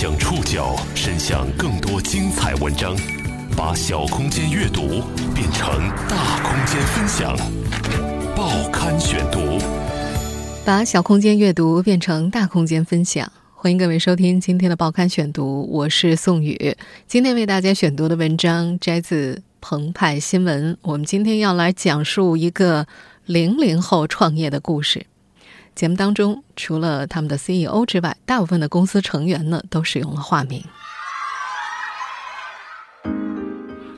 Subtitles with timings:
[0.00, 2.96] 将触角伸向更多精彩文章，
[3.54, 5.02] 把小空间阅读
[5.34, 7.36] 变成大空间分享。
[8.34, 9.58] 报刊选读，
[10.64, 13.30] 把小空间阅读变成大空间分享。
[13.52, 16.74] 欢迎各位收听今天的报刊选读，我是宋宇。
[17.06, 20.78] 今天为大家选读的文章摘自澎湃新闻。
[20.80, 22.86] 我们今天要来讲述一个
[23.26, 25.04] 零零后创业的故事。
[25.80, 30.62] 节目当中，除了他们的 CEO 之外，大部分的公司成员呢都使用了化名。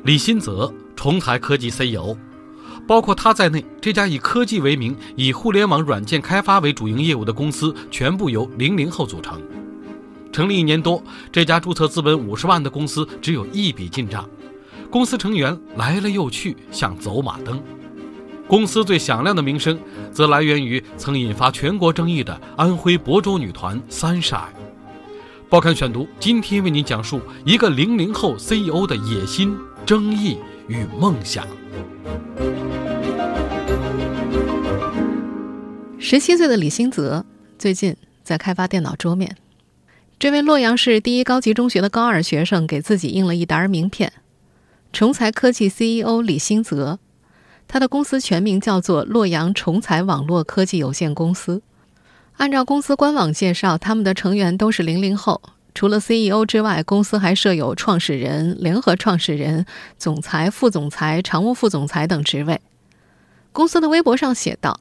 [0.04, 2.16] 李新泽，重才科技 CEO，
[2.86, 9.42] 包括他在内，这家以科技为名、以互联网软件开发为主营业务的公司，全部由零零后组成。
[10.32, 14.30] 成立一年多，这家注册资本五十万的公司只有一笔进账，
[14.88, 17.60] 公司成员来了又去，像走马灯。
[18.48, 19.78] 公司最响亮的名声，
[20.12, 24.52] 则来源于曾引发全国争议的安徽亳州女团三闪。
[25.48, 30.36] 报刊选读今天为您讲述一个零零后 CEO 的野心、争议
[30.68, 31.46] 与梦想。
[35.98, 37.24] 十七岁的李新泽
[37.58, 39.36] 最近在开发电脑桌面。
[40.18, 44.12] 这位洛阳市第一高级中学的高二学生给自己印了一沓名片
[44.92, 46.98] ：“重才科技 CEO 李新泽。”
[47.72, 51.62] 他的公司全名叫做洛阳重才网络科技有限公司。
[52.36, 55.40] 按照公司官网介绍，他们的成员都是零零后。
[55.74, 59.64] 除了 CEO 之外，公司还设有创始人、联合创始人、
[59.96, 62.60] 总裁、副总裁、常务副总裁等职位。
[63.52, 64.78] 公司的微博上写道：“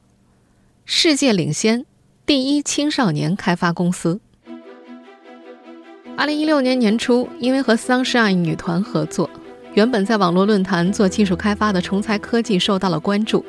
[0.83, 1.85] 世界领先，
[2.25, 4.19] 第一青少年开发公司。”
[6.17, 9.29] 二零一六年年初，因为和 Sunshine 女团合作。
[9.73, 13.43] 原本在网络论坛做技术开发的重才科技受到了关注。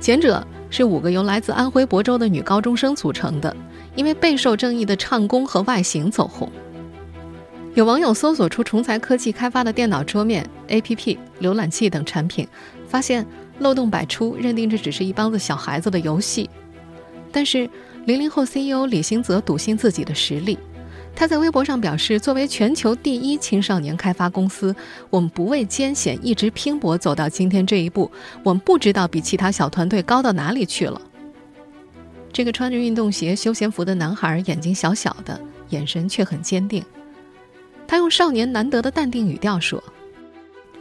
[0.00, 3.54] 前者是五个由来自安徽亳州的女高中生组成的，
[3.94, 6.50] 因为备受争议的唱功和外形走红。
[7.74, 12.48] 有网友搜索出重才科技开发的电脑桌面、APP、浏览器等产品，
[12.88, 13.24] 发现
[13.58, 16.48] 漏洞百出，认定这只是一帮子小孩子的游戏。
[17.30, 17.68] 但是，
[18.06, 20.58] 零零后 CEO 李兴泽笃信自己的实力。
[21.20, 24.74] 他在微博上表示：“作为全球第一青少年开发公司，
[25.10, 28.10] 我们不畏艰险，一直拼搏走到今天这一步。
[28.42, 30.98] 我们不知道比其他小团队高到哪里去了。”
[32.32, 35.38] 这个穿着运动鞋、休闲服的男孩，眼睛小小的，
[35.68, 36.82] 眼神却很坚定。
[37.86, 39.84] 他用少年难得的淡定语调说：“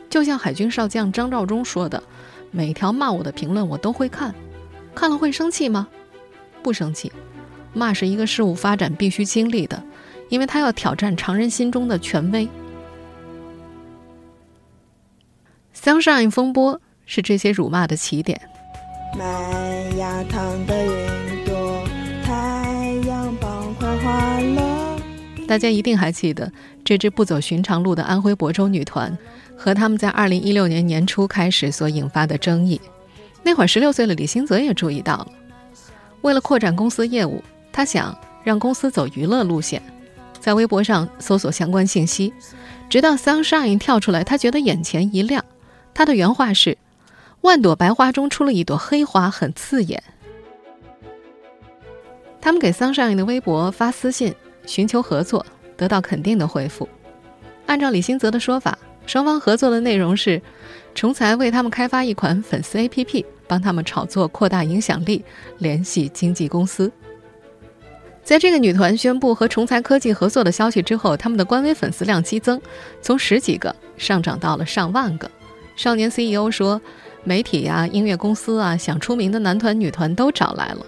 [0.10, 2.02] 就像海军少将张召忠说的，
[2.50, 4.34] 每条骂我的评论我都会看，
[4.96, 5.90] 看了会生气吗？
[6.64, 7.12] 不生气。
[7.74, 9.84] 骂是一个事物发展必须经历的。”
[10.30, 12.48] 因为他要挑战常人心中的权威。
[15.76, 18.40] Sunshine 风波是这些辱骂的起点。
[19.18, 19.26] 麦
[19.98, 21.84] 芽糖的云朵，
[22.24, 25.00] 太阳棒快化了。
[25.48, 26.52] 大家一定还记得
[26.86, 29.18] 这支不走寻常路的安徽亳州女团
[29.58, 32.80] 和他们在二零一六年年初开始所引发的争议。
[33.42, 35.28] 那会儿十六岁的李新泽也注意到了，
[36.22, 37.42] 为了扩展公司业务，
[37.72, 39.82] 他想让公司走娱乐路线。
[40.40, 42.34] 在微博上搜索相关信息，
[42.90, 45.44] 直到 Sunshine 跳出来，他觉得眼前一亮。
[45.94, 46.78] 他的原话是
[47.42, 50.02] ：“万朵白花中出了一朵黑花，很刺眼。”
[52.42, 54.34] 他们给 Sunshine 的微博发私信
[54.66, 55.46] 寻求合作，
[55.76, 56.88] 得到肯定的回复。
[57.66, 60.42] 按照李新泽的说法，双方合作的内容是：
[60.96, 65.24] 重才为他们开发一款粉丝 APP，帮他们炒作、扩大影响力、
[65.58, 66.90] 联系经纪公司。
[68.24, 72.62] 在这个女团宣布和重才科技合作的消息之后，他们的官微粉丝量激增，
[73.02, 75.30] 从十几个上涨到了上万个。
[75.76, 76.80] 少年 CEO 说
[77.24, 80.86] ：“媒体呀、音乐公司啊，想出名的男团、女团都找来了。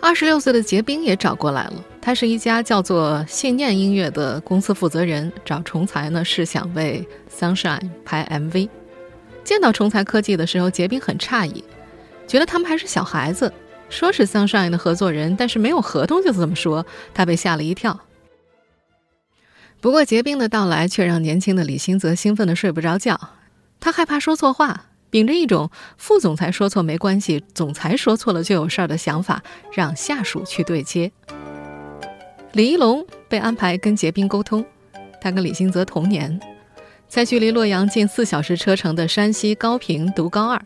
[0.00, 8.68] 二十六岁的杰冰也找过来了，他是一家叫做信念音乐的公司负责人，找重才呢是想为 Sunshine 拍 MV。
[9.44, 11.62] 见到重才科技的时候，杰冰很诧异，
[12.26, 13.52] 觉得他们还是小孩子。”
[13.88, 18.00] 说是 Sunshine 的合作人，但是没有合同就这么说，他被吓了一跳。
[19.80, 23.18] 不过结冰的到来却让年轻的李新泽兴奋的睡不着觉，
[23.78, 29.42] 他害怕说错话，秉着一种副总裁说错没关系，总裁说错了就有事儿的想法，
[29.72, 31.12] 让下属去对接。
[32.52, 34.64] 李一龙被安排跟结冰沟通，
[35.20, 36.40] 他跟李新泽同年，
[37.06, 40.60] 在距离洛阳近四小时车程的山西高平读高二。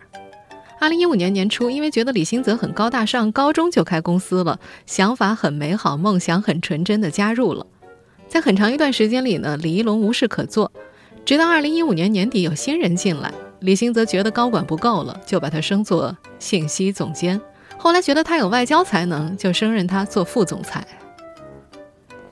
[0.80, 7.66] 二零一五年年初，因为觉得李新泽很高大上，高中就开公司了，想法很美好，梦想很纯真的加入了。
[8.26, 10.72] 在很长一段时间里呢，李一龙无事可做，
[11.26, 17.38] 直到二零一五年年底有新人进来，李新泽觉得高管不够了，就把他升做信息总监。
[17.76, 20.82] 后来觉得他有外交才能，就升任他做副总裁。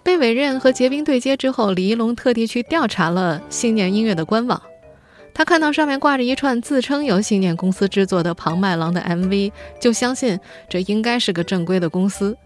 [0.03, 4.63] 被委任和结冰对接之后，李一龙特地去调查了信念音乐的官网。
[5.39, 12.37] 他看到上面挂着一串自称由信念公司制作的庞麦郎的 MV，就相信这应该是个正规的公司。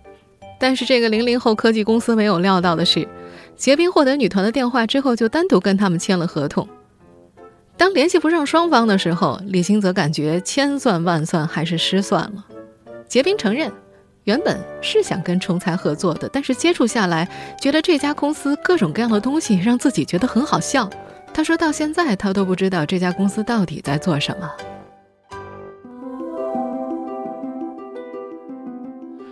[0.60, 3.08] 但是这个零零后科技公司没有料到的是，
[3.56, 6.68] 结冰获得女团的电话之后，就单独跟他们签了合同。
[7.78, 12.44] 当联系不上双方的时候，李欣则感觉千算万算还是失算了。
[13.08, 13.72] 结冰承认。
[14.24, 17.26] 原本是想跟重才合作的，但是接触下来，
[17.58, 20.88] 觉得这家公司各种各样的东西让自己觉得很好笑。
[21.34, 24.50] 他说到现在，他都不知道这家公司到底在做什么。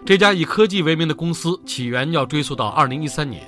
[0.06, 3.42] 这家以科技为名的公司起源要追溯到二零一三年，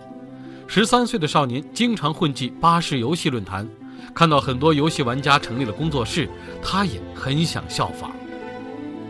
[0.69, 3.67] 十三岁的少年经常混迹巴士游戏论坛，
[4.15, 6.29] 看到很多游戏玩家成立了工作室，
[6.63, 8.13] 他也很想效仿。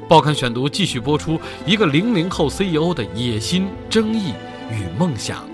[0.08, 4.32] 报刊选读继续播出一个零零后 CEO 的野心、争议
[4.70, 5.51] 与梦想。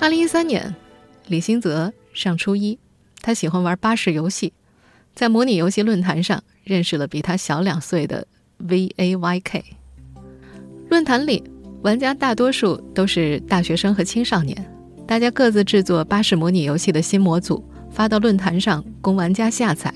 [0.00, 0.74] 二零一三年，
[1.26, 2.78] 李新泽上初一，
[3.20, 4.54] 他喜欢玩巴士游戏，
[5.14, 8.26] 在模拟游戏论坛上认识了比他小两岁的
[8.66, 9.62] VAYK。
[10.88, 11.44] 论坛里，
[11.82, 14.74] 玩家大多数都是大学生和青少年，
[15.06, 19.92] 大家各自制作巴士模拟游戏的新模组，发到论坛上供玩家下载。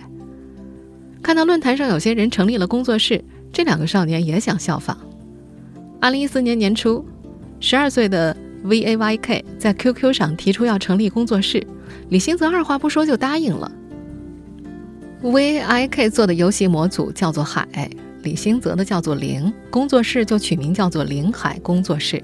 [1.23, 4.99] 看到论坛上有些人成立了工作室，这两个少年也想效仿。
[5.99, 7.03] 二零一四年年初，
[7.59, 11.65] 十二岁的 VAYK 在 QQ 上提出要成立工作室，
[12.09, 13.71] 李星泽二话不说就答应了。
[15.23, 17.67] VAYK 做的游戏模组叫做海，
[18.23, 22.23] 李星泽的叫做灵，工作室就取名叫做灵海工作室。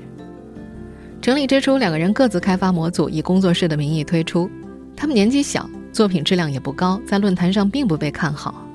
[1.21, 4.51] 成立之初，两个人各自开发模组，以工作室的名义推出。
[4.97, 8.67] 他们年纪小，作品质量也不高，在论坛上并不被看好。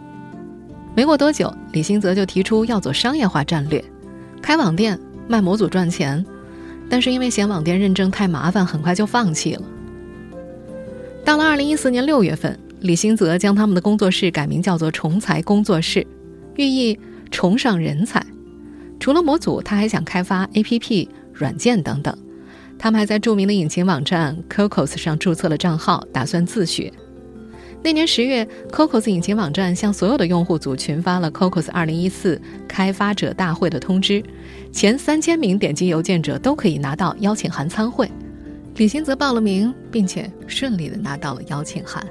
[0.95, 3.83] 没过多久，李新泽就提出要做商业化战略，
[4.41, 6.23] 开网店卖模组赚钱，
[6.89, 9.61] 但是因为嫌网店认证太麻烦，很快就放弃了。
[11.23, 16.05] 到了二零一四年六月份，李新泽将他们的工作室改名叫做“重才工作室”，
[16.55, 16.97] 寓意
[17.31, 18.23] 崇尚人才。
[18.99, 22.15] 除了模组，他还想开发 APP、软件等等。
[22.77, 26.91] 他们还在著名的引擎网站 Cocos 上注册了账号，打算自学。
[27.85, 34.23] 那年十月，Cocos 引擎网站向所有的用户组群发了 Cocos 2014开发者大会的通知，
[34.71, 38.09] 前三千名点击邮件者都可以拿到邀请函参会。
[38.77, 42.03] 李欣则报了名，并且顺利的拿到了邀请函。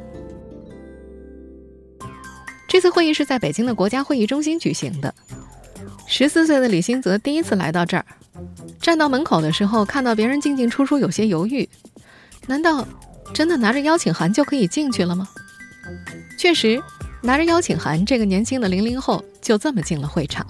[2.69, 5.13] 这次会议是在北京的国家会议中心举行的。
[6.07, 8.07] 十四岁的李欣泽第一次来到这儿，
[8.81, 11.69] 站到门口的时候，看到别人进进出出，有些犹豫。
[12.47, 12.87] 难道
[13.33, 15.29] 真的拿着邀请函就可以进去了吗？
[16.45, 16.79] 确实，
[17.23, 20.47] 拿着邀请函，这个年轻的零零后就这么进了会场。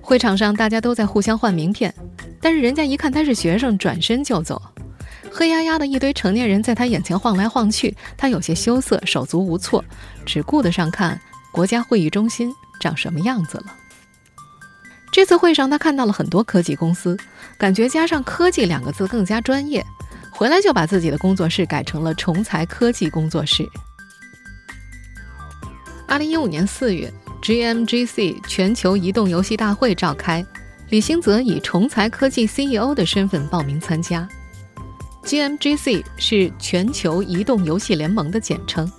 [0.00, 1.94] 会场上大家都在互相换名片，
[2.40, 4.60] 但是人家一看他是学生，转身就走。
[5.30, 9.84] 黑压压的一堆成年人在他眼前晃来晃去，他有些羞涩，手足无措，
[10.24, 11.20] 只顾得上看
[11.52, 13.66] 国家会议中心长什么样子了。
[15.12, 17.16] 这次会上，他看到了很多科技公司，
[17.56, 19.86] 感觉加上“科技”两个字更加专业，
[20.32, 23.64] 回来就把自己的工作室改成了“重才科技工作室”。
[26.08, 27.12] 二零一五年四月
[27.42, 30.44] ，GMGC 全球移动游戏大会召开，
[30.90, 34.26] 李兴泽以重才科技 CEO 的身份报名参加。
[35.24, 38.90] GMGC 是全球移动游戏联盟的简称。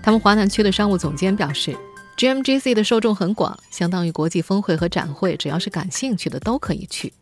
[0.00, 1.76] 他们华南区的商务总监表示
[2.16, 7.12] ，GMGC 的受众很广，相当于国际峰会和展会，只要是感兴趣的都可以去。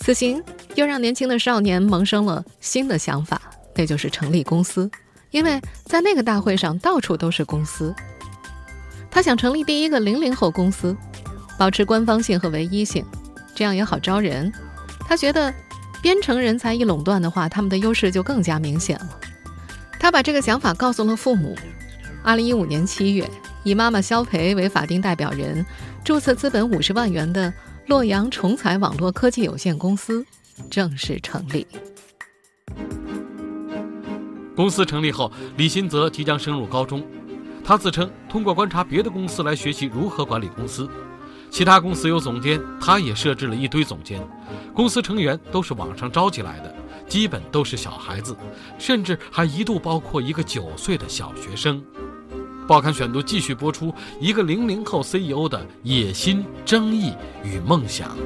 [0.00, 0.42] 此行
[0.74, 3.40] 又让年轻的少年萌生了新的想法，
[3.76, 4.90] 那就是成立公司。
[5.34, 7.92] 因为在那个大会上，到处都是公司。
[9.10, 10.96] 他想成立第一个零零后公司，
[11.58, 13.04] 保持官方性和唯一性，
[13.52, 14.52] 这样也好招人。
[15.00, 15.52] 他觉得，
[16.00, 19.18] 编程人才一垄断的话，他们的优势就更加明显了。
[19.98, 21.58] 他把这个想法告诉了父母。
[22.22, 23.28] 二零一五年七月，
[23.64, 25.66] 以妈妈肖培为法定代表人，
[26.04, 27.52] 注册资本五十万元的
[27.88, 30.24] 洛阳重彩网络科技有限公司
[30.70, 31.66] 正式成立。
[34.54, 37.02] 公司成立后，李新泽即将升入高中。
[37.64, 40.88] 他自称通过观察别的公司来学习如何管理公司。
[41.50, 44.20] 其他公司有总监，他也设置了一堆总监。
[44.74, 46.74] 公司成员都是网上招集来的，
[47.08, 48.36] 基本都是小孩子，
[48.78, 51.82] 甚至还一度包括一个九岁的小学生。
[52.66, 57.12] 报刊选读继续播出一个零零后 CEO 的野心、争议
[57.44, 58.16] 与梦想。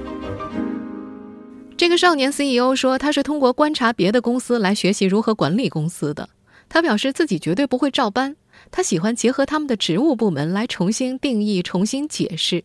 [1.78, 6.28] 这个少年 CEO 说，他是通过观察别的公司来学习如何管理公司的。
[6.68, 8.35] 他表示自己绝对不会照搬，
[8.73, 12.64] 他喜欢结合他们的职务部门来重新定义、重新解释。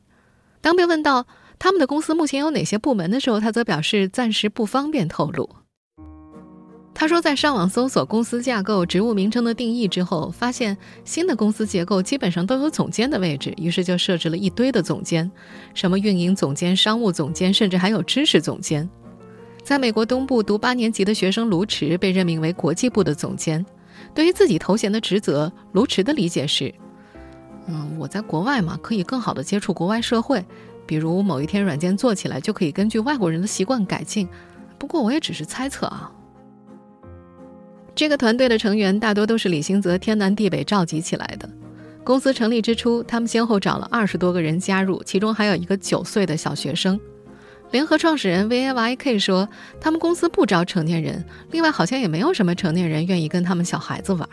[0.62, 1.28] 当被问到
[1.60, 5.48] 他们的公司目前有哪些部门的时候，他则表示暂时不方便透露。
[6.96, 15.32] 他说，在上网搜索公司架构、职务名称的定义之后，发现新的公司结构基本上都有总监的位置，于是就设置了一堆的总监，
[15.76, 18.90] 什么运营总监、商务总监，甚至还有知识总监。
[19.64, 23.66] 在美国东部读八年级的学生卢驰被任命为国际部的总监。
[24.14, 26.74] 对于自己头衔的职责，卢驰的理解是：
[27.68, 30.44] 嗯，我在国外嘛，可以更好的接触国外社会，
[30.86, 34.28] 比如某一天软件做起来就可以根据外国人的习惯改进。
[34.78, 36.12] 不过我也只是猜测啊。
[37.96, 41.50] 这个团队的成员大多都是李兴泽天南地北召集起来的。
[42.04, 47.00] 公司成立之初，他们先后找了二十多个人加入，其中还有一个九岁的小学生。
[47.74, 49.50] 联合创始人 V A Y K 说，
[49.82, 54.30] 他们公司不招成年人，另外好像也没有什么成年人愿意跟他们小孩子玩。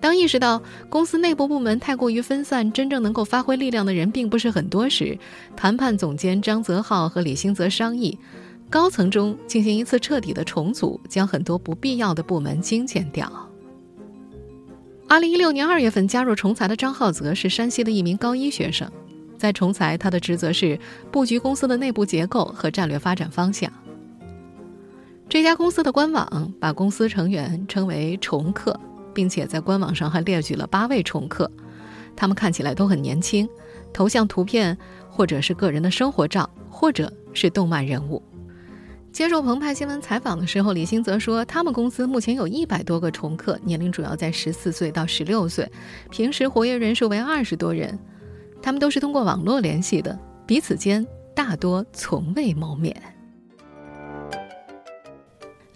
[0.00, 5.18] 当意识到公司内部部门太过于分散，真正能够发挥力量的人并不是很多时，
[5.54, 8.18] 谈判总监张泽浩和李兴泽商议。
[8.70, 13.30] 高层中进行一次彻底的重组，将很多不必要的部门精简掉。
[15.06, 18.90] 二零一六年二月份加入重财的张浩泽是山西的一名高一学生，
[19.36, 20.78] 在重裁，他的职责是
[21.10, 23.70] 布局公司的内部结构和战略发展方向。
[25.28, 28.78] 这家公司的官网把公司成员称为“重客”，
[29.12, 31.50] 并且在官网上还列举了八位重客，
[32.14, 33.48] 他们看起来都很年轻，
[33.92, 34.76] 头像图片
[35.08, 38.22] 或者是个人的生活照，或者是动漫人物。
[39.12, 45.68] 接受澎湃新闻采访的时候，李兴则说，他们公司目前有一百多个重客，年龄主要在十四岁到十六岁，
[46.10, 47.98] 平时活跃人数为二十多人，
[48.66, 51.06] 他们都是通过网络联系的，彼此间
[51.36, 53.00] 大多从未谋面。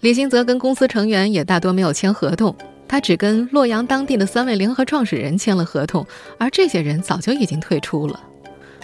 [0.01, 2.53] 李兴泽跟公司成员也大多没有签合同，
[2.89, 6.05] 他只跟洛阳当地的三位联合创始人签了合同，
[6.37, 8.19] 而这些人早就已经退出了。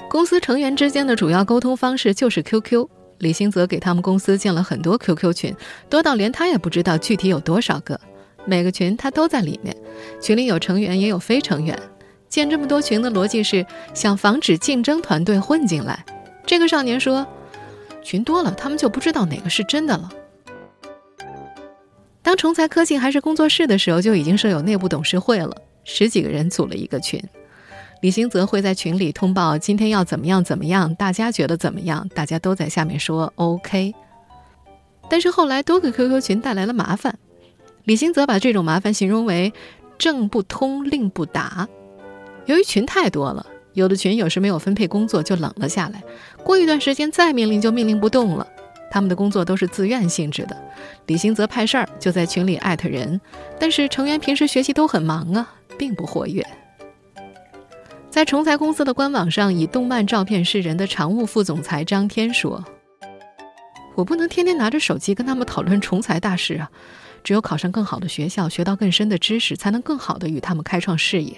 [0.09, 2.87] 公司成员之间的主要沟通方式就是 QQ。
[3.17, 5.53] 李兴泽给他们公司建了很多 QQ 群，
[5.89, 7.99] 多到连他也不知道具体有多少个。
[8.45, 9.75] 每个群他都在里面，
[10.21, 11.77] 群里有成员也有非成员。
[12.29, 16.05] 建这么多群的逻辑是想防止竞争团队混进来。
[16.45, 17.25] 这个少年说
[18.03, 20.09] ：“群多了，他们就不知道哪个是真的了。”
[22.21, 25.55] 当重才科技还是工作室的时候，就已经设有内部董事会了，
[25.85, 27.21] 十几个人组了一个群。
[28.01, 32.07] 李兴泽会在群里通报今天要怎么样怎么样，大家觉得怎么样？
[32.13, 33.95] 大家都在下面说 OK。
[35.09, 37.17] 但是后来多个 QQ 群带来了麻烦，
[37.85, 39.53] 李兴泽把这种麻烦形容为
[39.97, 41.67] “政不通，令不达”。
[42.47, 46.01] 由于群太多了，有的群有时没有分配工作就冷了下来，
[46.43, 48.47] 过一段时间再命令就命令不动了。
[48.89, 50.57] 他们的工作都是自愿性质的，
[51.07, 53.19] 李兴泽派事儿就在群里艾特人，
[53.59, 56.45] 但是成员平时学习都很忙啊，并不活跃。
[58.09, 62.63] 在重财公司的官网上，以动漫照片示人的常务副总裁张天说
[63.93, 66.71] ：“我不能天天拿着手机跟他们讨论重财大事啊！
[67.25, 71.35] 只有考上更好的学校，学到更深的知识，才能更好的与他们开创事业。”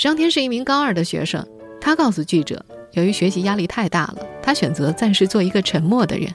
[0.00, 1.46] 张天是一名高二的学生，
[1.78, 6.32] 他告诉记者，由于学习压力太大了，他选择暂时做一个沉默的人。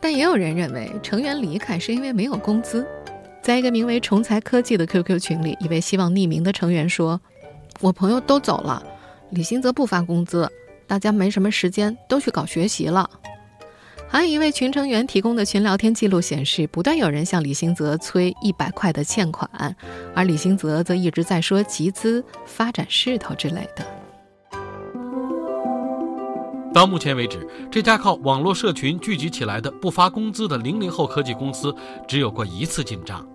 [0.00, 2.86] 但也有人认为，成员离开是因为没有工资。
[3.42, 7.20] 在一个名为“重财科技”的 QQ 群里，一位希望匿名的成员说。
[7.80, 8.82] 我朋友都走了，
[9.28, 10.50] 李兴则不发工资，
[10.86, 13.10] 大家没什么时间，都去搞学习了。
[14.12, 19.74] 还有一位群成员提供的群聊天记录显示，不断有人向李兴泽催一百块的欠款，
[20.14, 23.86] 而李兴泽则一直在说集资、发展势头之类的。
[26.74, 31.74] 到目前为止，这家靠网络社群聚集起来的不发工资的零零后科技公司，
[32.06, 33.26] 只有过一次进账，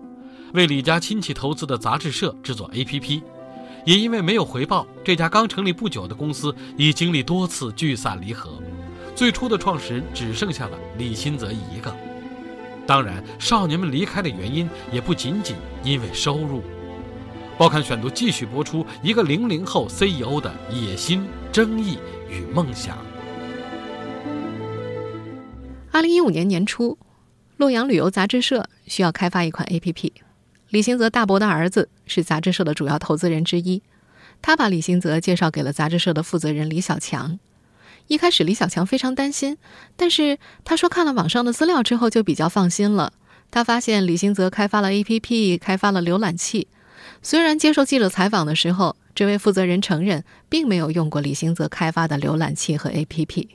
[0.54, 3.20] 为李家亲戚投资的杂志社制作 APP。
[3.84, 8.60] 也因为没有回报，这家刚成立不久的公司已经历多次聚散离合，
[9.18, 11.92] 最初的创始人只剩下了李新泽一个。
[12.86, 16.62] 当然，少年们离开的原因也不仅仅因为收入。
[17.58, 21.98] 报刊选读继续播出一个零零后 CEO 的野心、争议
[22.30, 22.96] 与梦想。
[25.90, 26.96] 二零一五年年初，
[27.56, 30.12] 洛阳旅游杂志社需要开发一款 APP。
[30.70, 33.82] 李新泽大伯的儿子是杂志社的主要投资人之一，
[34.40, 37.40] 他把李新泽介绍给了杂志社的负责人李小强。
[38.08, 39.58] 一开始，李小强非常担心，
[39.94, 43.12] 但是他说看了网上的资料之后就比较放心了。
[43.50, 46.68] 他发现李兴泽开发了 APP，开发了浏览器。
[47.22, 53.48] 虽然接受记者采访的时候，这位负责人承认并没有用过李兴泽开发的浏览器和 APP。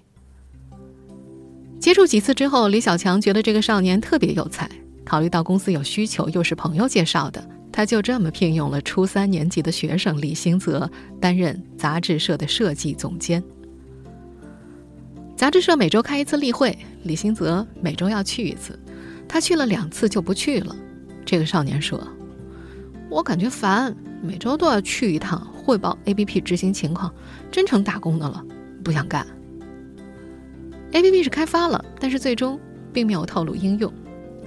[1.79, 4.69] 接触几次之后，李小强觉得这个少年特别有才。
[5.03, 13.43] 考虑到公司有需求，又是朋友介绍的，他就这么聘用了初三年级的学生李兴泽担任杂志社的设计总监。
[15.43, 16.73] 杂志社每周开一次例会，
[17.03, 18.79] 李新泽每周要去一次，
[19.27, 20.73] 他去了两次就不去了。
[21.25, 22.01] 这个少年说
[23.11, 27.13] ：“我感觉烦，每周都要去一趟汇报 APP 执行情况，
[27.51, 28.41] 真成打工的了，
[28.85, 29.27] 不想干。
[30.93, 32.57] ”APP 是开发了，但是最终
[32.93, 33.91] 并没有透露应用。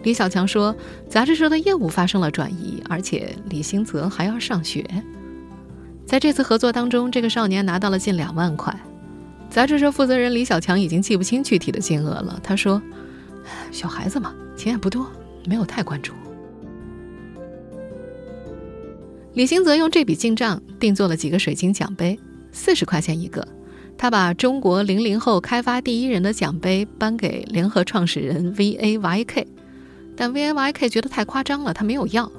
[0.03, 0.75] 李小强说
[1.11, 4.83] ：“杂志社的业务发生了转移，而且李新泽还要上学。”
[6.09, 8.75] 在这次合作当中，这个少年拿到了近两万块。
[9.51, 12.39] 杂志社负责人李小强已经记不清具体的金额了。
[12.43, 12.83] 他说
[13.73, 15.07] ：“小孩子嘛，钱也不多，
[15.47, 16.13] 没有太关注。”
[19.35, 22.19] 李兴泽用这笔进账定做了几个水晶奖杯，
[22.53, 23.47] 四十块钱一个。
[23.99, 29.47] 他把中国零零后开发第一人的奖杯颁给联合创始人 VAYK，
[30.15, 32.31] 但 VAYK 觉得太夸张了，他没有要。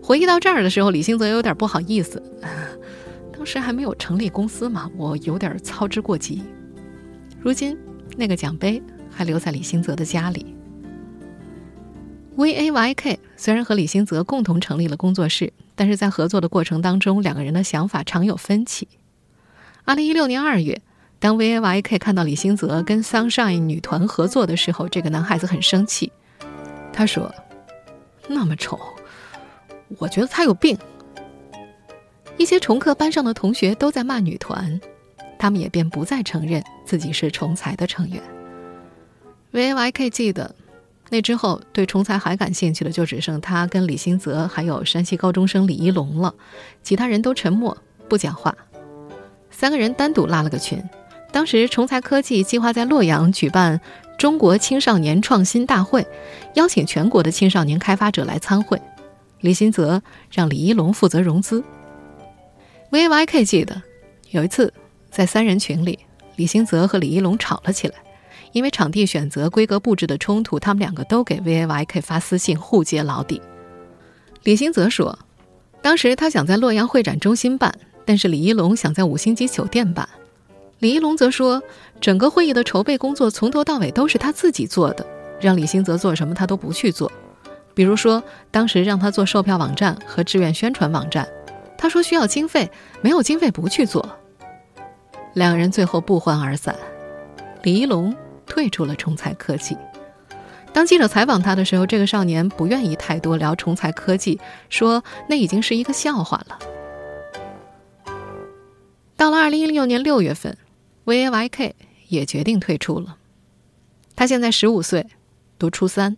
[0.00, 2.22] 回忆到这儿的时候，李兴泽有点不好意思。
[3.38, 6.42] 当时还没有成立公司嘛，我有点操之过急。
[7.40, 7.78] 如今，
[8.16, 10.56] 那个奖杯还留在李新泽的家里。
[12.36, 18.88] VAYK 虽然和李新泽共同成立了工作室，但是在合作的过程当中，两个人的想法常有分歧。
[19.84, 20.82] 二零一六年二月，
[21.20, 26.10] 当 VAYK 看到李新泽跟 Sunshine 女团合作的时候，这个男孩子很生气。
[26.92, 27.32] 他说
[28.28, 28.76] ：“那么丑，
[29.96, 30.76] 我觉得他有病。”
[32.38, 34.80] 一些重课班上的同学都在骂女团，
[35.38, 38.22] 他们也便不再承认自己是重才的成员。
[39.52, 40.54] VAYK 记得，
[41.10, 46.32] 那之后对重才还感兴趣的就只剩他跟李新泽，还有山西高中生李一龙了，
[46.82, 47.76] 其他人都沉默
[48.08, 48.56] 不讲话。
[49.50, 50.82] 三个人单独拉了个群。
[51.30, 53.80] 当时重才科技计划在洛阳举办
[54.16, 56.06] 中国青少年创新大会，
[56.54, 58.80] 邀请全国的青少年开发者来参会。
[59.40, 61.62] 李新泽让李一龙负责融资。
[62.90, 63.82] VYK 记得
[64.30, 64.72] 有一次
[65.10, 65.98] 在三人群里，
[66.36, 67.94] 李新泽和李一龙吵了起来，
[68.52, 73.42] 因为场地选择、规格布置的冲突，他们两个都给 VYK 发私信互揭老底。
[74.44, 75.18] 李新泽说，
[75.82, 77.74] 当时他想在洛阳会展中心办，
[78.06, 80.08] 但是李一龙想在五星级酒店办。
[80.78, 81.62] 李一龙则说，
[82.00, 85.06] 整个会议的筹备工作从头到尾都是他自己做的，
[85.38, 87.12] 让李新泽做什么他都不去做，
[87.74, 91.28] 比如说当时让他做售票网站和志愿宣传网站。
[91.78, 94.18] 他说需要经费，没有经费不去做。
[95.34, 96.76] 两人最后不欢而散，
[97.62, 98.14] 李一龙
[98.44, 99.76] 退出了重彩科技。
[100.72, 106.58] 当记者采访他的时候，这个少年不愿意太多聊重彩科技，说那已经是一个笑话了。
[109.16, 110.56] 到了二零一六年六月份
[111.04, 111.72] ，VAYK
[112.08, 113.16] 也决定退出了。
[114.14, 115.06] 他现在十五岁，
[115.58, 116.16] 读初三。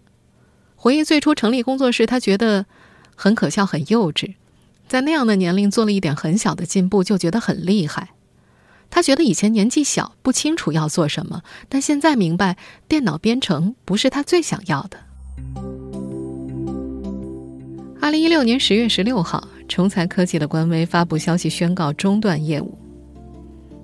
[0.76, 2.64] 回忆最初成立工作室，他觉得
[3.14, 4.34] 很可笑，很幼稚。
[4.90, 8.08] 在那样的年龄做了一点很小的进步，就觉得很厉害。
[8.90, 12.56] 他觉得以前年纪小不清楚要做什么，但现在明白
[12.88, 14.98] 电脑编程不是他最想要的。
[18.00, 22.76] 二零一六年十月十六号，重才科技的官微发布消息宣告中断业务。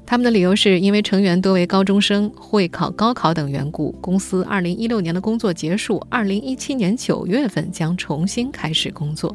[0.04, 9.32] 他们的理由是因为成员多为高中生，会考、高考等缘故，公司二零一六年的工作结束，二零一七年九月份将重新开始工作。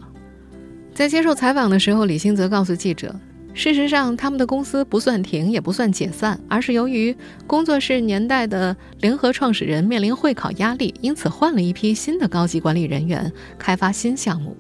[0.93, 3.15] 在接受采访的时候，李新泽告诉记者
[3.56, 7.15] ：“事实上，他们的公司不算停，也不算解散，而是由于
[7.47, 14.56] 工作室年代的联合创始人面临会考压力，因此换了一批新的高级管理人员，开发新项目。”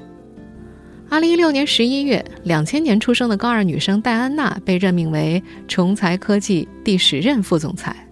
[1.09, 8.07] 二零一六年十一月，两千年出生的高二女生戴安娜被任命为重才科技第十任副总裁，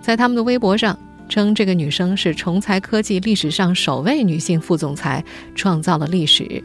[0.00, 0.96] 在他们的微博上
[1.28, 5.24] 称，这个女生是重才科技历史上首位女性副总裁，
[5.56, 6.62] 创造了历史。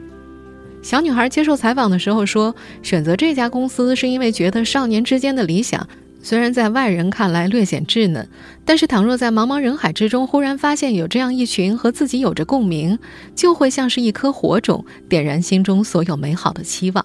[0.86, 5.90] 小女孩接受采访的时候说：“选择这家公司是因为觉得少年之间的理想，
[6.22, 8.30] 虽然在外人看来略显稚嫩，
[8.64, 13.00] 但是倘若在茫茫人海之中忽然发现有这样一群和自己有着共鸣，
[13.34, 17.04] 就会像是一颗火种，点燃心中所有美好的期望。”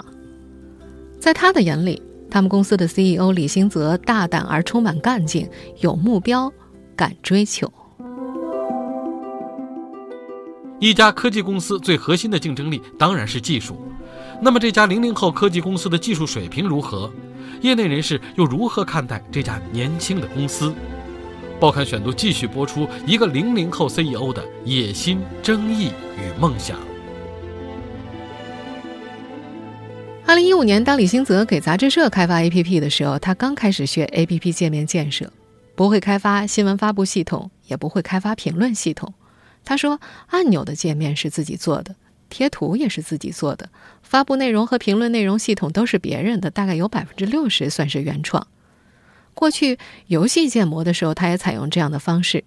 [1.19, 5.49] 在他的眼里，他们公司的 CEO 李新泽大胆而充满干劲，
[5.81, 6.53] 有目标，
[6.95, 7.73] 敢追求。
[10.81, 13.79] 一家科技公司最核心的竞争力当然是技术，
[14.41, 17.13] 那么这家零零后科技公司的技术水平如何？
[17.61, 20.75] 业内人士又如何看待这家年轻的公司？
[21.61, 26.79] 报刊选读继续播出一个零零后 CEO 的野心、争议与梦想。
[30.25, 35.31] 二零一五年，当李新泽给杂志社开发 APP 的时候，他刚开始学 APP 界面建设，
[35.75, 39.13] 不会开发新闻发布系统，也不会开发评论系统。
[39.65, 41.95] 他说：“按钮的界面是自己做的，
[42.29, 43.69] 贴图也是自己做的，
[44.03, 48.47] 发布内容和评论内容系统都是别人的，大概有百分之六十算是原创。
[49.35, 52.43] 过去游戏建模的时候，他也采用这样的方式。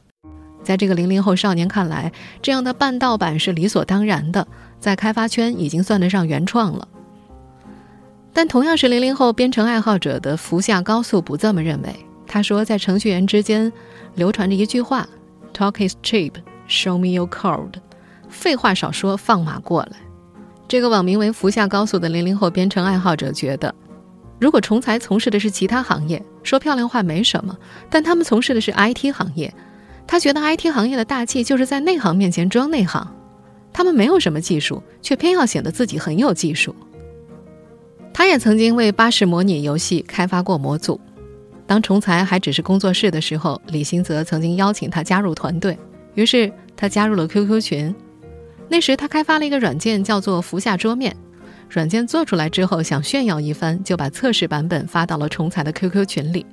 [0.63, 4.47] 在这个零零后少年看来，这样的半盗版是理所当然的，
[4.80, 6.88] 在开发圈已经算得上原创了。
[8.34, 11.93] 但同样是零零后编程爱好者的福下高速不这么认为。
[12.26, 13.71] 他说，在程序员之间
[14.15, 15.08] 流传着一句话
[15.54, 16.32] ：“Talk is cheap,
[16.67, 17.73] show me your code。”
[18.30, 19.97] 废话少说，放马过来。
[20.67, 23.73] 这个网名为“福下高速”的零零后编程爱好者觉得，
[24.39, 27.54] 如果重才从事的是其他行业，说漂亮话没什么；
[27.89, 29.54] 但他们从事的是 IT 行业，
[30.08, 33.08] 他觉得 IT 行业的大气就是在内行面前装内行。
[33.71, 36.76] 他们没有什么技术，却偏要显得自己很有技术。
[38.13, 40.99] 他也曾经为巴士模拟游戏开发过模组。
[41.65, 45.78] 当重才还只是工作室的时候，李新泽曾经邀请他加入团队，
[46.15, 47.95] 于是他加入了 QQ 群。
[48.69, 51.15] 那时他开发了一个软件，叫做“福下桌面”。
[51.69, 56.45] 软件做出来之后，想炫耀一番，就把测试版本发到了重才的 QQ 群里。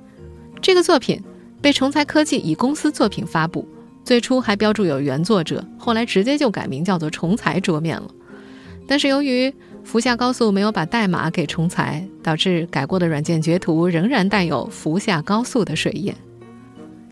[0.61, 1.19] 这个作品
[1.61, 3.67] 被重才科技以公司作品发布，
[4.03, 8.07] 最初还标注有原作者，后来直接就改名叫做“重才桌面”了。
[8.87, 9.51] 但是由于
[9.83, 16.13] 福下高速没有把代码给重才，导致改过的软件截图仍然带有福下高速的水印。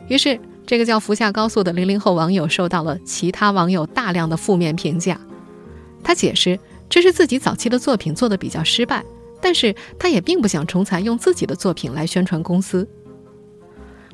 [0.08, 0.40] 于是。
[0.70, 5.20] 这个叫“福下高速”的零零后网友受到了其他网友大量的负面评价。
[6.04, 9.04] 他解释，这是自己早期的作品做的比较失败，
[9.42, 12.88] 但是他也并不想重才用自己的作品来宣传公司。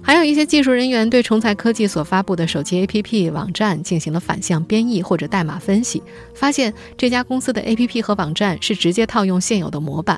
[0.02, 6.02] 还有一些技术人员对重才科技所发布的手机 APP 网站进行了反向编译或者代码分析，
[6.34, 10.18] 发现这家公司的 APP 和网站是直接套用现有的模板。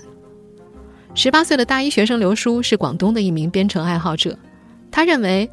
[1.16, 4.38] 十八岁的大一学生刘叔是广东的一名编程爱好者，
[4.92, 5.50] 他认为。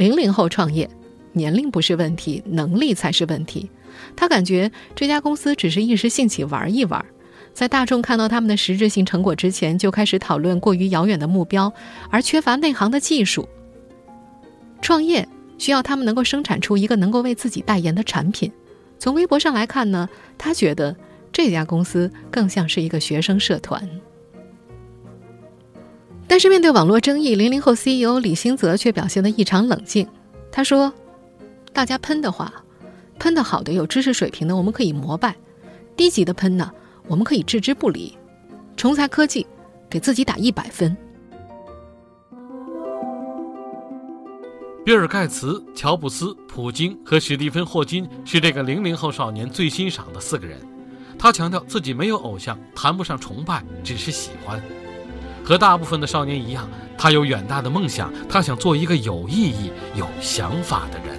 [0.00, 0.88] 零零后创业，
[1.32, 3.68] 年龄不是问题，能力才是问题。
[4.16, 7.04] 他感觉这家公司只是一时兴起玩一玩，
[7.52, 11.70] 在大众看到他们的实质性成果之前，就开始讨论过于遥远的目标，
[12.08, 13.46] 而缺乏内行的技术。
[14.80, 18.50] 创业需要他们能够生产出一个能够为自己代言的产品。
[18.98, 20.08] 从微博上来看呢，
[20.38, 20.96] 他觉得
[21.30, 23.86] 这家公司更像是一个学生社团。
[26.30, 30.06] 但是面对网络争议，零零后 CEO 李兴泽却表现得异常冷静。
[30.52, 30.92] 他说
[31.74, 32.62] ：“大家喷的话，
[33.18, 35.32] 喷的好的、有知识水平的，我们可以膜拜；
[35.96, 36.70] 低级的喷呢，
[37.08, 38.16] 我们可以置之不理。
[38.76, 39.44] 重才科技，
[39.90, 40.96] 给自己打一百分。”
[44.86, 50.60] 比尔·盖茨、乔布斯、普京和史蒂芬·霍金是这个零零后少年最欣赏的四个人。
[51.18, 54.62] 他强调自己没有偶像，谈不上崇拜，只是喜欢。
[55.50, 61.18] 和大部分的少年一样，他有远大的梦想，他想做一个有意义、有想法的人。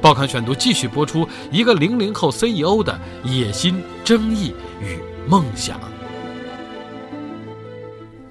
[0.00, 5.80] 报刊选读继续播出一个零零后 CEO 的野心、争议与梦想。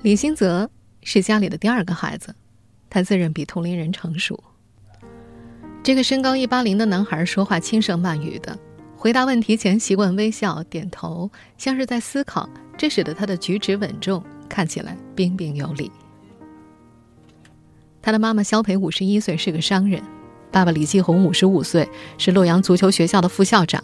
[0.03, 0.69] 李新泽
[1.03, 2.33] 是家里的第二个孩子，
[2.89, 4.41] 他自认比同龄人成熟。
[5.83, 8.57] 这个身高一八零的男孩说话轻声慢语的，
[8.95, 14.23] 回答问题前习惯微笑点头，像是在思考，这使得他的举止稳重。
[14.47, 15.91] 看起来彬彬有礼。
[18.01, 20.01] 他的妈妈肖培五十一岁，是个商人；
[20.51, 23.83] 爸爸李继红五十五岁，是洛阳足球学校的副校长。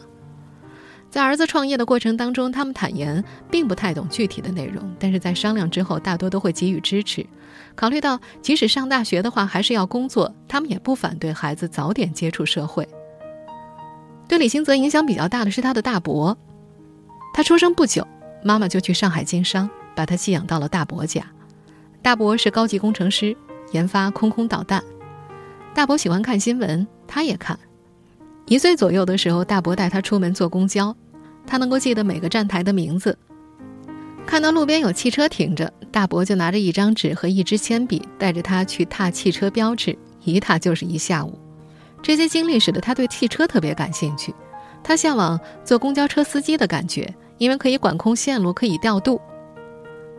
[1.09, 7.25] 在儿子创业的过程当中，他们坦言并不太懂具体的内容，但是在商量之后，大多都会给予支持。
[7.75, 12.87] 考虑到即使上大学的话还是要工作，他们也不反对孩子早点接触社会。
[14.27, 16.37] 对李兴泽影响比较大的是他的大伯，
[17.33, 18.07] 他出生不久，
[18.43, 19.69] 妈妈就去上海经商。
[19.95, 21.25] 把他寄养到了大伯家，
[22.01, 23.35] 大伯是高级工程师，
[23.71, 24.83] 研发空空导弹。
[25.73, 27.57] 大伯喜欢看新闻，他也看。
[28.47, 30.95] 一岁左右的时候，大伯带他出门坐公交，
[31.45, 33.17] 他能够记得每个站台的名字。
[34.25, 41.37] 看到路边有汽车停着，大伯就拿着一张纸和一支铅笔，带着他去踏汽车标志，一踏就是一下午。
[42.01, 44.33] 这些经历使得他对汽车特别感兴趣，
[44.83, 49.21] 他向往坐公交车司机的感觉，因为可以管控线路，可以调度。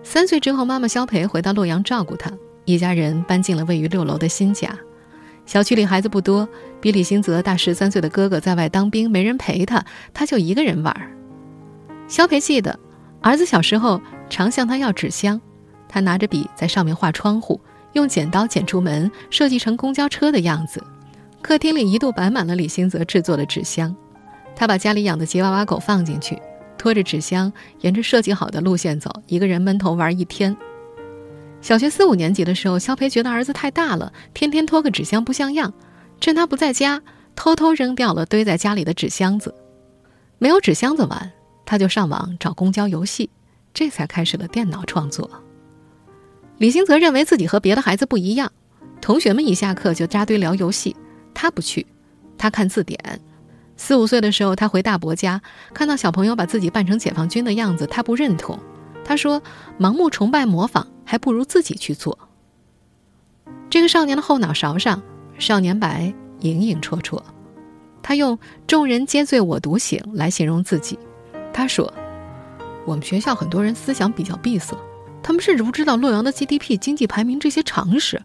[0.02, 2.30] 三岁之后，妈妈肖培回到洛阳照顾他，
[2.64, 4.76] 一家人搬进了位于六楼的新家。
[5.46, 6.48] 小区里孩子不多，
[6.80, 10.94] 比李新泽大十三岁的哥哥在外当兵，没人陪他，他就一个人玩。
[12.08, 12.78] 肖培记得，
[13.20, 15.40] 儿子小时候常向他要纸箱，
[15.88, 17.60] 他拿着笔在上面画窗户，
[17.92, 20.82] 用剪刀剪出门，设计成公交车的样子。
[21.40, 23.94] 客厅里一度摆满了李新泽制作的纸箱，
[24.54, 26.38] 他把家里养的吉娃娃狗放进去。
[26.82, 30.56] 拖着纸箱，沿着设计好的路线走，一个人闷头玩一天。
[31.60, 35.72] 小学四五年级的时候，肖培觉得儿子太大了，天天拖个纸箱不像样，
[36.20, 37.00] 趁他不在家，
[37.36, 39.54] 偷偷扔掉了堆在家里的纸箱子。
[40.38, 41.30] 没有纸箱子玩，
[41.64, 43.30] 他就上网找公交游戏，
[43.72, 45.30] 这才开始了电脑创作。
[46.58, 48.50] 李新泽认为自己和别的孩子不一样，
[49.00, 50.96] 同学们一下课就扎堆聊游戏，
[51.32, 51.86] 他不去，
[52.36, 53.20] 他看字典。
[53.76, 55.42] 四五岁的时候，他回大伯家，
[55.74, 58.58] 看到小朋友把自己扮成解放军的样子，他不认同。
[59.04, 59.42] 他说
[59.80, 62.16] ：“盲目崇拜模仿，还不如自己去做。”
[63.68, 65.02] 这个少年的后脑勺上，
[65.38, 67.20] 少年白影影绰绰。
[68.02, 70.98] 他用“众人皆醉我独醒”来形容自己。
[71.52, 71.92] 他说
[72.86, 74.76] ：“我们学校很多人思想比较闭塞，
[75.22, 78.22] 他们甚至不知道洛阳的 GDP、经济排名这些常识。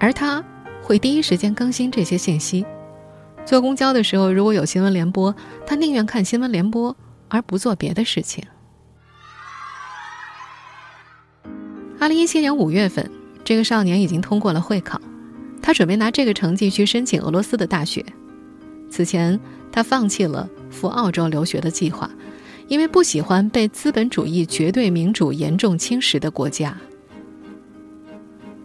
[0.00, 0.44] 而他
[0.82, 2.66] 会第一时间更新这些信息。
[3.44, 5.34] 坐公交的时候，如果有新闻联播，
[5.66, 6.96] 他宁愿看新闻联播，
[7.28, 8.44] 而不做别的事情。”
[12.00, 13.10] 二零一七年五月份，
[13.44, 15.00] 这个少年已经通过了会考，
[15.62, 18.04] 他准备拿这个成绩去申请俄罗斯的大学。
[18.90, 19.38] 此前，
[19.70, 22.10] 他放弃了赴澳洲留学的计划，
[22.68, 26.76] 因为不喜欢被资本主义绝对民主严重侵蚀的国家。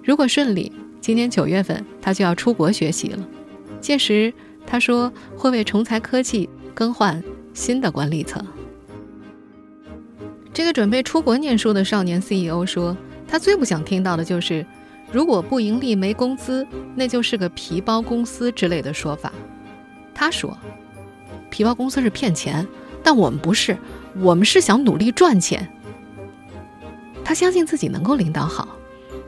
[0.03, 3.27] 如果顺利，今年九月份他就要出国学习了。
[3.79, 4.33] 届时，
[4.65, 8.45] 他说会为崇才科技更换新的管理层。
[10.53, 12.95] 这个准备出国念书的少年 CEO 说。
[13.31, 14.65] 他最不想听到的就是，
[15.11, 19.31] 如果不盈利没工资，那就是个皮包公司之类的说法。
[20.15, 20.57] 他说，
[21.51, 22.67] 皮包公司是骗钱，
[23.03, 23.77] 但我们不是，
[24.15, 25.71] 我们是想努力赚钱。
[27.23, 28.67] 他相信自己能够领导好，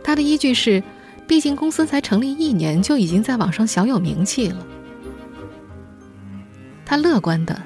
[0.03, 0.81] 他的依据是，
[1.27, 4.65] 毕竟公司才成立一年，就已经在网上小有名气了。
[6.91, 7.57] 他乐观的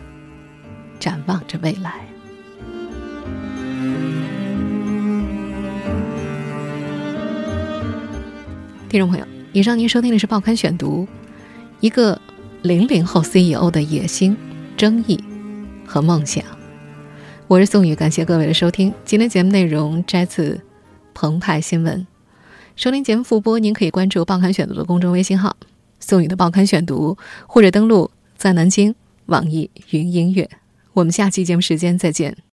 [0.99, 2.05] 展望着未来。
[8.87, 11.07] 听众朋友，以上您收听的是《报刊选读》，
[11.79, 12.21] 一个
[12.61, 14.37] 零零后 CEO 的野心、
[14.77, 15.19] 争议
[15.87, 16.45] 和梦想。
[17.47, 18.93] 我是宋宇，感谢各位的收听。
[19.03, 20.61] 今天节目内容摘自
[21.15, 22.05] 澎湃新闻。
[22.75, 25.57] 收听节目复播，您可以关注《报刊选读》的公众微信号
[25.99, 27.17] “宋宇的报刊选读”，
[27.49, 28.93] 或者登录在南京
[29.27, 30.49] 网易云音乐。
[30.93, 32.35] 我们下期节目时间再见。